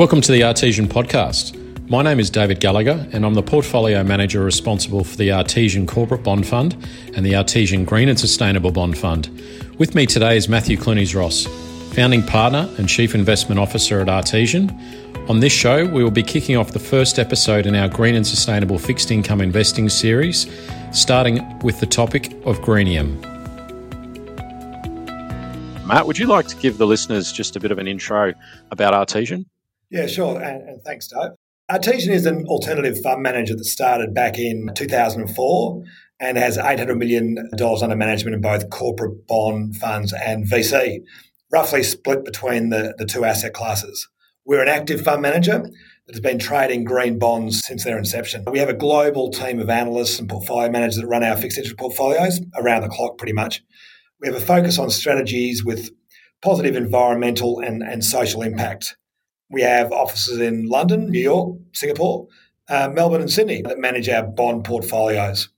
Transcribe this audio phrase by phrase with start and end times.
[0.00, 1.58] Welcome to the Artesian Podcast.
[1.90, 6.22] My name is David Gallagher, and I'm the portfolio manager responsible for the Artesian Corporate
[6.22, 6.74] Bond Fund
[7.14, 9.28] and the Artesian Green and Sustainable Bond Fund.
[9.76, 11.44] With me today is Matthew Clunies Ross,
[11.94, 14.70] founding partner and chief investment officer at Artesian.
[15.28, 18.26] On this show, we will be kicking off the first episode in our Green and
[18.26, 20.46] Sustainable Fixed Income Investing series,
[20.92, 23.20] starting with the topic of greenium.
[25.86, 28.32] Matt, would you like to give the listeners just a bit of an intro
[28.70, 29.44] about Artesian?
[29.90, 30.40] Yeah, sure.
[30.40, 31.32] And, and thanks, Doug.
[31.70, 35.82] Artesian is an alternative fund manager that started back in 2004
[36.20, 40.98] and has $800 million under management in both corporate bond funds and VC,
[41.52, 44.08] roughly split between the, the two asset classes.
[44.44, 48.44] We're an active fund manager that has been trading green bonds since their inception.
[48.50, 51.78] We have a global team of analysts and portfolio managers that run our fixed interest
[51.78, 53.62] portfolios around the clock pretty much.
[54.20, 55.90] We have a focus on strategies with
[56.42, 58.96] positive environmental and, and social impact.
[59.50, 62.28] We have offices in London, New York, Singapore,
[62.68, 65.48] uh, Melbourne, and Sydney that manage our bond portfolios.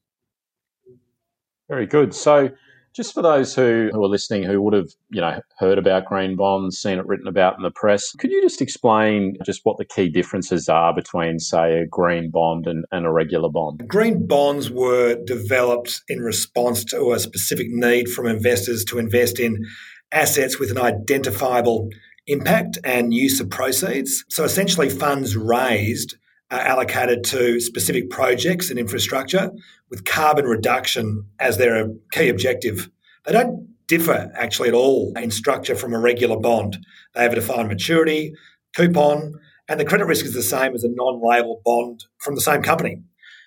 [1.69, 2.15] Very good.
[2.15, 2.51] So,
[2.95, 6.37] just for those who, who are listening who would have, you know, heard about green
[6.37, 9.85] bonds, seen it written about in the press, could you just explain just what the
[9.85, 13.83] key differences are between, say, a green bond and, and a regular bond?
[13.89, 19.65] Green bonds were developed in response to a specific need from investors to invest in
[20.13, 21.89] assets with an identifiable
[22.27, 24.25] impact and use of proceeds.
[24.29, 26.17] So essentially, funds raised
[26.51, 29.51] are allocated to specific projects and infrastructure
[29.91, 32.91] with carbon reduction as their uh, key objective.
[33.25, 36.79] They don't differ actually at all in structure from a regular bond.
[37.15, 38.35] They have a defined maturity,
[38.77, 39.35] coupon,
[39.69, 42.63] and the credit risk is the same as a non label bond from the same
[42.63, 42.99] company.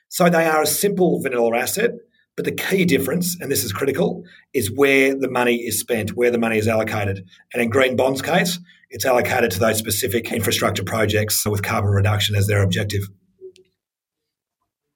[0.09, 1.91] So they are a simple vanilla asset
[2.35, 6.31] but the key difference, and this is critical, is where the money is spent, where
[6.31, 7.25] the money is allocated.
[7.53, 12.35] And in Green Bonds case, it's allocated to those specific infrastructure projects with carbon reduction
[12.35, 13.01] as their objective.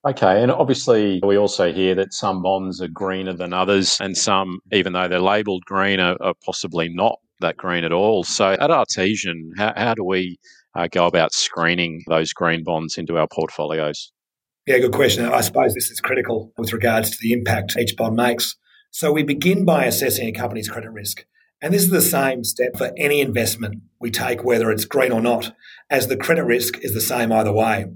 [0.08, 4.60] Okay, and obviously we also hear that some bonds are greener than others, and some,
[4.72, 8.24] even though they're labelled green, are, are, possibly not that green at all.
[8.24, 10.40] So at Artesian, how, how do we
[10.76, 14.14] uh, go about screening those green bonds into our portfolios?
[14.70, 15.26] Yeah, good question.
[15.26, 18.56] I suppose this is critical with regards to the impact each bond makes.
[18.92, 21.26] So we begin by assessing a company's credit risk.
[21.60, 25.22] And this is the same step for any investment we take, whether it's green or
[25.22, 25.56] not,
[25.90, 27.88] as the credit risk is the same either way.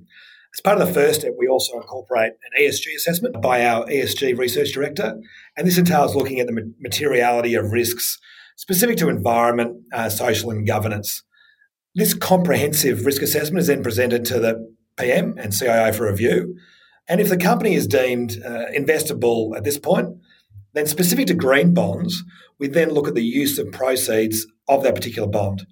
[0.56, 4.35] As part of the first step, we also incorporate an ESG assessment by our ESG
[4.35, 5.22] research director.
[5.56, 8.17] And this entails looking at the materiality of risks
[8.56, 11.22] specific to environment, uh, social, and governance.
[11.94, 16.57] This comprehensive risk assessment is then presented to the PM and CIO for review.
[17.07, 20.17] And if the company is deemed uh, investable at this point,
[20.73, 22.23] then specific to green bonds,
[22.59, 25.67] we then look at the use of proceeds of that particular bond.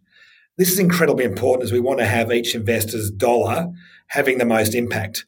[0.57, 3.71] This is incredibly important as we want to have each investor's dollar
[4.07, 5.25] having the most impact.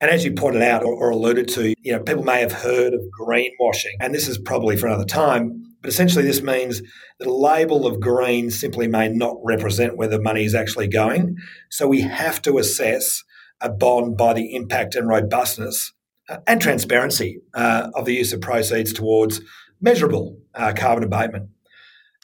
[0.00, 2.92] And as you pointed out or, or alluded to, you know, people may have heard
[2.92, 5.64] of greenwashing, and this is probably for another time.
[5.80, 6.82] But essentially, this means
[7.18, 11.36] that a label of green simply may not represent where the money is actually going.
[11.70, 13.22] So we have to assess
[13.60, 15.92] a bond by the impact and robustness
[16.28, 19.40] uh, and transparency uh, of the use of proceeds towards
[19.80, 21.50] measurable uh, carbon abatement.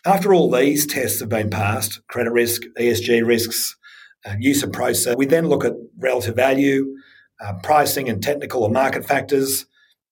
[0.04, 3.76] After all these tests have been passed credit risk, ESG risks,
[4.24, 6.94] uh, use of proceeds we then look at relative value,
[7.41, 9.66] uh, pricing, and technical or market factors.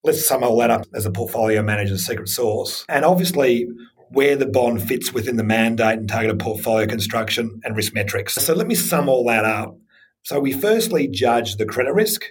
[0.04, 2.84] Let's sum all that up as a portfolio manager's secret sauce.
[2.88, 3.66] And obviously,
[4.10, 8.34] where the bond fits within the mandate and targeted portfolio construction and risk metrics.
[8.34, 9.76] So let me sum all that up.
[10.22, 12.24] So we firstly judge the credit risk.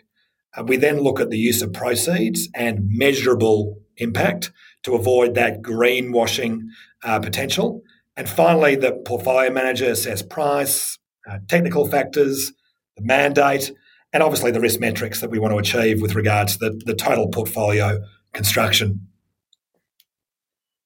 [0.66, 4.52] We then look at the use of proceeds and measurable impact
[4.84, 6.62] to avoid that greenwashing
[7.04, 7.82] uh, potential.
[8.16, 10.98] And finally, the portfolio manager assess price,
[11.30, 12.52] uh, technical factors,
[12.96, 13.72] the mandate,
[14.14, 16.96] and obviously the risk metrics that we want to achieve with regards to the, the
[16.96, 18.00] total portfolio
[18.34, 19.08] construction.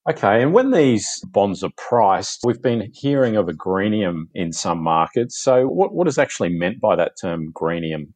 [0.10, 4.80] Okay, and when these bonds are priced, we've been hearing of a greenium in some
[4.80, 5.38] markets.
[5.40, 8.14] So, what, what is actually meant by that term greenium?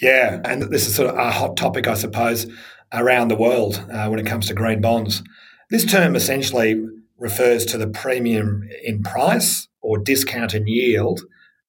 [0.00, 2.46] Yeah, and this is sort of a hot topic, I suppose,
[2.92, 5.22] around the world uh, when it comes to green bonds.
[5.70, 6.84] This term essentially
[7.18, 11.20] refers to the premium in price or discount in yield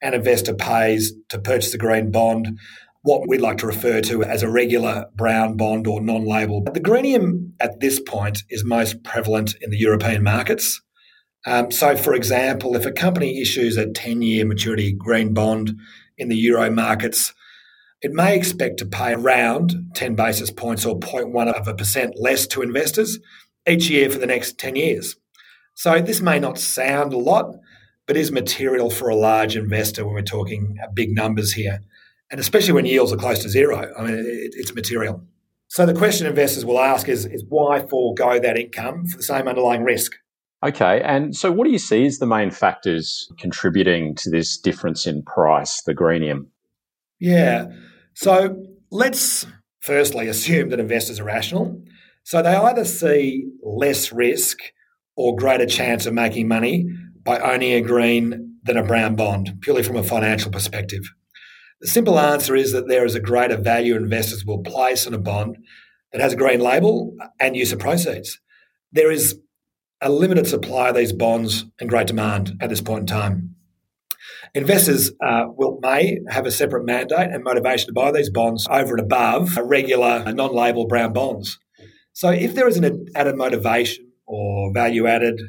[0.02, 2.60] an investor pays to purchase a green bond
[3.04, 6.64] what we'd like to refer to as a regular brown bond or non label.
[6.64, 10.82] The greenium at this point is most prevalent in the European markets.
[11.46, 15.76] Um, so, for example, if a company issues a 10 year maturity green bond
[16.18, 17.34] in the euro markets,
[18.02, 22.46] it may expect to pay around 10 basis points or 0.1 of a percent less
[22.48, 23.20] to investors
[23.68, 25.16] each year for the next 10 years.
[25.74, 27.56] So, this may not sound a lot,
[28.06, 31.80] but is material for a large investor when we're talking big numbers here.
[32.32, 35.24] And especially when yields are close to zero, I mean, it, it's material.
[35.68, 39.48] So the question investors will ask is, is why forego that income for the same
[39.48, 40.14] underlying risk?
[40.64, 45.08] Okay, and so what do you see as the main factors contributing to this difference
[45.08, 46.52] in price, the greenium?
[47.20, 47.68] Yeah,
[48.14, 49.48] so let's
[49.80, 51.82] firstly assume that investors are rational.
[52.24, 54.60] So they either see less risk
[55.16, 56.86] or greater chance of making money
[57.24, 61.04] by owning a green than a brown bond, purely from a financial perspective.
[61.82, 65.18] The simple answer is that there is a greater value investors will place on a
[65.18, 65.58] bond
[66.12, 68.40] that has a green label and use of proceeds.
[68.92, 69.40] There is
[70.00, 73.56] a limited supply of these bonds and great demand at this point in time.
[74.54, 78.96] Investors uh, will may have a separate mandate and motivation to buy these bonds over
[78.96, 81.58] and above a regular non-label brown bonds.
[82.14, 85.42] So, if there is an added motivation or value added,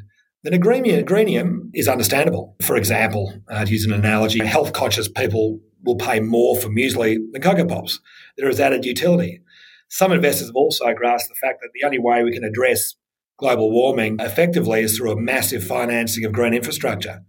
[0.43, 2.55] then a greenium is understandable.
[2.61, 7.17] For example, uh, to use an analogy, health conscious people will pay more for muesli
[7.31, 7.99] than Cocoa Pops.
[8.37, 9.41] There is added utility.
[9.89, 12.95] Some investors have also grasped the fact that the only way we can address
[13.37, 17.21] global warming effectively is through a massive financing of green infrastructure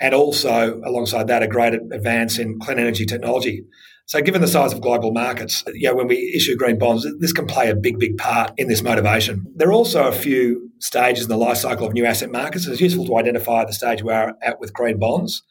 [0.00, 3.64] and also alongside that a great advance in clean energy technology.
[4.06, 7.46] So, given the size of global markets, yeah, when we issue green bonds, this can
[7.46, 9.46] play a big, big part in this motivation.
[9.56, 12.66] There are also a few stages in the life cycle of new asset markets.
[12.66, 15.42] It's useful to identify the stage we're at with green bonds.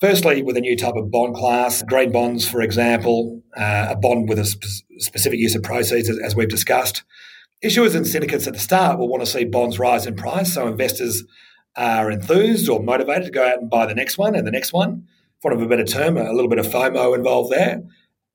[0.00, 4.28] Firstly, with a new type of bond class, green bonds, for example, uh, a bond
[4.28, 7.02] with a sp- specific use of proceeds, as, as we've discussed.
[7.64, 10.68] Issuers and syndicates at the start will want to see bonds rise in price, so
[10.68, 11.24] investors
[11.76, 14.72] are enthused or motivated to go out and buy the next one and the next
[14.72, 15.04] one.
[15.40, 17.82] For of a better term, a little bit of FOMO involved there.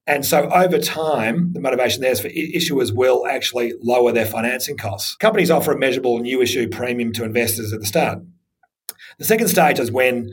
[0.05, 4.77] And so over time, the motivation there is for issuers will actually lower their financing
[4.77, 5.15] costs.
[5.15, 8.19] Companies offer a measurable new issue premium to investors at the start.
[9.17, 10.29] The second stage is when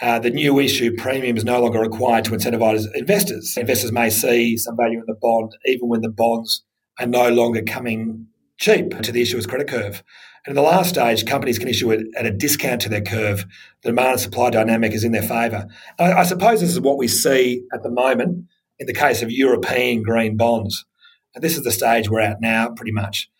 [0.00, 3.56] uh, the new issue premium is no longer required to incentivize investors.
[3.56, 6.64] Investors may see some value in the bond even when the bonds
[6.98, 8.26] are no longer coming
[8.58, 10.02] cheap to the issuer's credit curve.
[10.46, 13.44] And in the last stage, companies can issue it at a discount to their curve.
[13.82, 15.66] The demand and supply dynamic is in their favour.
[15.98, 18.46] I, I suppose this is what we see at the moment
[18.78, 20.86] in the case of European green bonds.
[21.34, 23.30] And this is the stage we're at now, pretty much.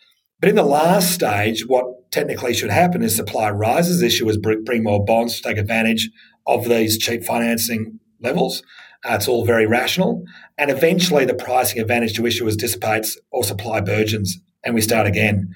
[0.40, 5.04] But in the last stage, what technically should happen is supply rises, issuers bring more
[5.04, 6.10] bonds to take advantage
[6.46, 8.62] of these cheap financing levels.
[9.04, 10.25] Uh, it's all very rational.
[10.58, 15.54] And eventually, the pricing advantage to issuers dissipates or supply burgeons, and we start again.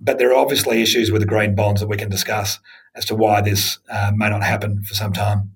[0.00, 2.58] But there are obviously issues with the green bonds that we can discuss
[2.94, 5.52] as to why this uh, may not happen for some time.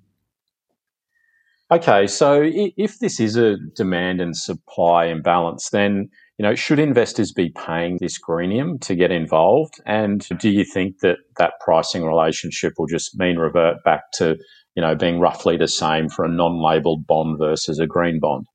[1.73, 7.33] Okay, so if this is a demand and supply imbalance, then you know should investors
[7.33, 9.75] be paying this greenium to get involved?
[9.87, 14.37] And do you think that that pricing relationship will just mean revert back to
[14.75, 18.47] you know being roughly the same for a non-labeled bond versus a green bond?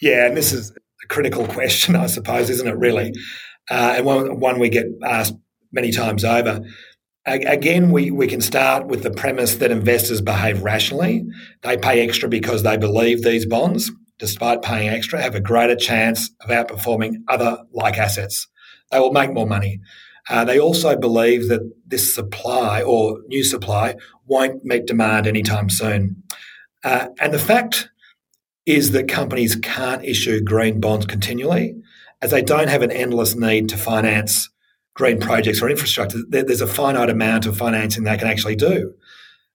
[0.00, 0.70] Yeah, and this is
[1.04, 2.76] a critical question, I suppose, isn't it?
[2.76, 3.12] Really,
[3.70, 5.34] uh, and one, one we get asked
[5.72, 6.60] many times over.
[7.24, 11.24] Again, we, we can start with the premise that investors behave rationally.
[11.62, 16.30] They pay extra because they believe these bonds, despite paying extra, have a greater chance
[16.40, 18.48] of outperforming other like assets.
[18.90, 19.78] They will make more money.
[20.28, 23.96] Uh, they also believe that this supply or new supply
[24.26, 26.22] won't meet demand anytime soon.
[26.84, 27.88] Uh, and the fact
[28.66, 31.74] is that companies can't issue green bonds continually
[32.20, 34.48] as they don't have an endless need to finance
[34.94, 36.18] green projects or infrastructure.
[36.28, 38.94] There's a finite amount of financing they can actually do.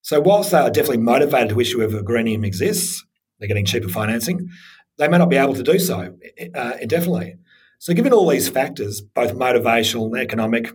[0.01, 3.05] So, whilst they are definitely motivated to issue if a greenium exists,
[3.39, 4.49] they're getting cheaper financing,
[4.97, 6.15] they may not be able to do so
[6.55, 7.35] uh, indefinitely.
[7.79, 10.69] So, given all these factors, both motivational, and economic,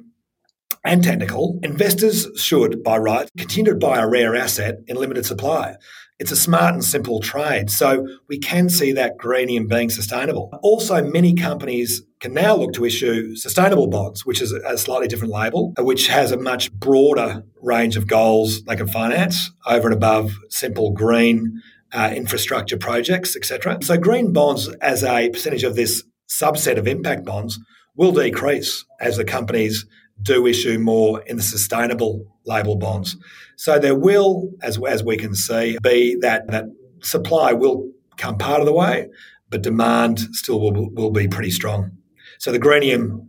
[0.85, 5.77] and technical, investors should, by right, continue to buy a rare asset in limited supply.
[6.19, 7.71] It's a smart and simple trade.
[7.71, 10.51] So we can see that greenium being sustainable.
[10.63, 15.33] Also, many companies can now look to issue sustainable bonds, which is a slightly different
[15.33, 20.33] label, which has a much broader range of goals they can finance over and above
[20.49, 21.61] simple green
[21.93, 23.79] uh, infrastructure projects, etc.
[23.83, 26.05] So green bonds as a percentage of this
[26.41, 27.59] subset of impact bonds
[27.97, 29.87] will decrease as the companies
[30.23, 33.17] do issue more in the sustainable label bonds.
[33.57, 36.65] So there will, as, as we can see, be that, that
[37.03, 39.09] supply will come part of the way,
[39.51, 41.91] but demand still will, will be pretty strong.
[42.39, 43.29] So the greenium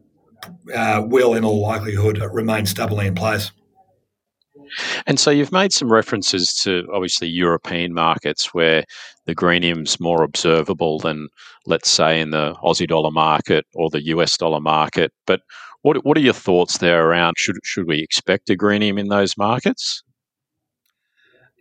[0.73, 3.51] uh, will, in all likelihood, remain stubbornly in place.
[5.05, 8.85] And so you've made some references to obviously European markets where
[9.25, 11.29] the greenium's more observable than,
[11.65, 15.11] let's say, in the Aussie dollar market or the US dollar market.
[15.25, 15.41] But
[15.81, 19.37] what what are your thoughts there around should should we expect a greenium in those
[19.37, 20.03] markets?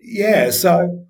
[0.00, 1.06] Yeah, so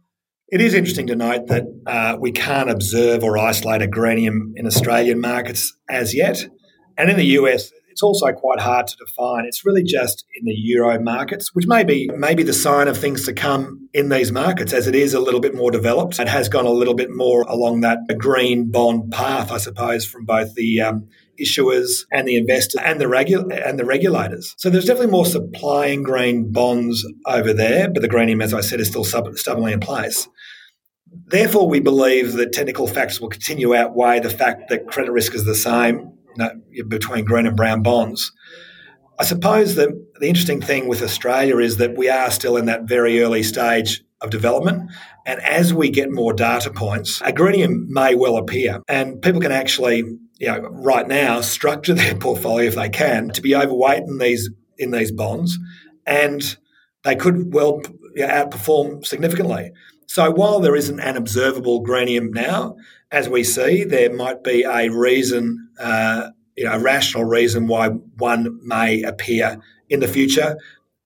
[0.49, 4.67] it is interesting to note that uh, we can't observe or isolate a greenium in
[4.67, 6.45] Australian markets as yet.
[6.99, 9.45] And in the US, it's also quite hard to define.
[9.45, 13.27] It's really just in the euro markets, which may be maybe the sign of things
[13.27, 16.19] to come in these markets as it is a little bit more developed.
[16.19, 20.25] It has gone a little bit more along that green bond path, I suppose, from
[20.25, 21.09] both the um,
[21.41, 24.55] issuers and the investors and the regu- and the regulators.
[24.57, 28.63] So there's definitely more supply in green bonds over there, but the greenium, as I
[28.63, 30.29] said, is still sub- stubbornly in place.
[31.27, 35.45] Therefore, we believe that technical factors will continue outweigh the fact that credit risk is
[35.45, 36.13] the same
[36.89, 38.33] between green and brown bonds.
[39.19, 42.85] I suppose that the interesting thing with Australia is that we are still in that
[42.85, 44.91] very early stage of development.
[45.27, 48.81] And as we get more data points, a greenium may well appear.
[48.89, 49.99] And people can actually,
[50.39, 54.51] you know, right now structure their portfolio if they can to be overweight in these
[54.79, 55.59] in these bonds.
[56.07, 56.57] And
[57.05, 57.83] they could well
[58.19, 59.73] outperform significantly.
[60.07, 62.77] So while there isn't an observable greenium now,
[63.13, 67.89] as we see, there might be a reason, uh, you know, a rational reason why
[67.89, 69.59] one may appear
[69.91, 70.57] in the future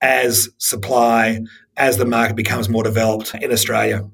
[0.01, 1.41] as supply,
[1.77, 4.09] as the market becomes more developed in Australia.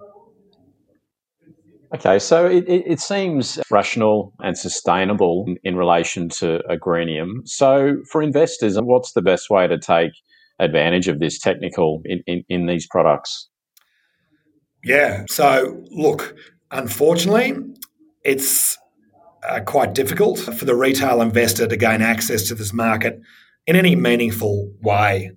[1.94, 7.42] Okay, so it, it, seems rational and sustainable in, in relation to a greenium.
[7.44, 10.12] So, for investors, what's the best way to take
[10.58, 13.50] advantage of this technical in, in, in these products?
[14.82, 15.24] Yeah.
[15.28, 16.34] So, look,
[16.72, 17.54] unfortunately,
[18.24, 18.78] it's
[19.48, 23.20] uh, quite difficult for the retail investor to gain access to this market
[23.66, 25.32] in any meaningful way.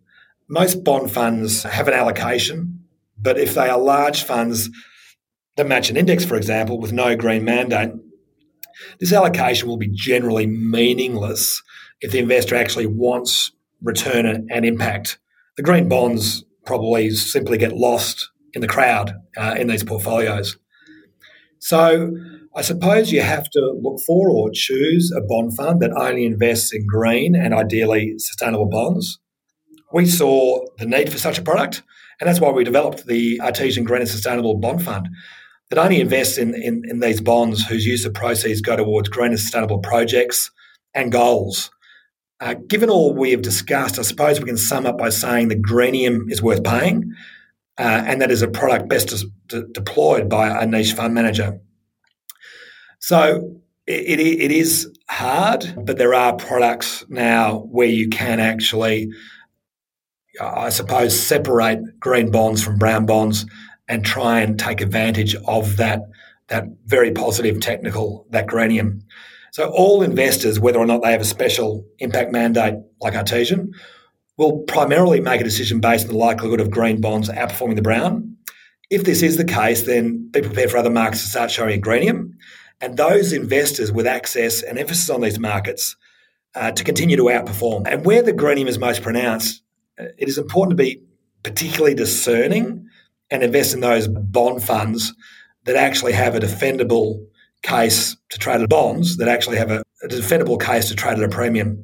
[0.47, 2.85] Most bond funds have an allocation,
[3.17, 4.69] but if they are large funds
[5.55, 7.91] that match an index, for example, with no green mandate,
[8.99, 11.61] this allocation will be generally meaningless
[12.01, 13.51] if the investor actually wants
[13.81, 15.17] return and impact.
[15.57, 20.57] The green bonds probably simply get lost in the crowd uh, in these portfolios.
[21.59, 22.11] So
[22.55, 26.73] I suppose you have to look for or choose a bond fund that only invests
[26.73, 29.19] in green and ideally sustainable bonds.
[29.91, 31.83] We saw the need for such a product,
[32.19, 35.09] and that's why we developed the Artesian Green and Sustainable Bond Fund
[35.69, 39.31] that only invests in, in, in these bonds whose use of proceeds go towards green
[39.31, 40.51] and sustainable projects
[40.93, 41.71] and goals.
[42.39, 45.55] Uh, given all we have discussed, I suppose we can sum up by saying the
[45.55, 47.13] greenium is worth paying
[47.77, 49.13] uh, and that is a product best
[49.47, 51.59] deployed by a niche fund manager.
[52.99, 59.09] So it, it, it is hard, but there are products now where you can actually,
[60.41, 63.45] I suppose, separate green bonds from brown bonds
[63.87, 66.01] and try and take advantage of that
[66.47, 69.01] that very positive technical that greenium.
[69.51, 73.71] So all investors, whether or not they have a special impact mandate like Artesian,
[74.37, 78.37] will primarily make a decision based on the likelihood of green bonds outperforming the brown.
[78.89, 81.77] If this is the case, then be prepared for other markets to start showing a
[81.77, 82.37] greenium.
[82.81, 85.95] And those investors with access and emphasis on these markets
[86.53, 87.87] uh, to continue to outperform.
[87.87, 89.63] And where the greenium is most pronounced,
[89.99, 91.01] uh, it is important to be
[91.43, 92.87] particularly discerning
[93.31, 95.13] and invest in those bond funds
[95.65, 97.25] that actually have a defendable
[97.63, 101.23] case to trade at bonds that actually have a, a defendable case to trade at
[101.23, 101.83] a premium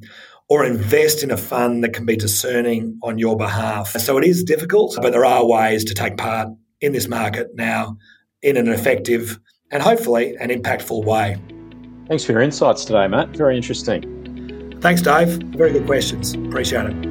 [0.52, 3.92] or invest in a fund that can be discerning on your behalf.
[3.92, 6.50] So it is difficult, but there are ways to take part
[6.82, 7.96] in this market now
[8.42, 9.40] in an effective
[9.72, 11.42] and hopefully an impactful way.
[12.10, 13.30] Thanks for your insights today, Matt.
[13.30, 14.78] Very interesting.
[14.82, 15.30] Thanks, Dave.
[15.56, 16.34] Very good questions.
[16.34, 17.11] Appreciate it.